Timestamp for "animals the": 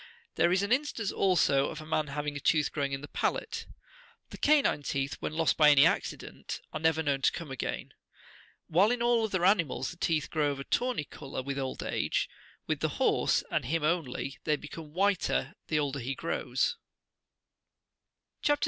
9.45-9.97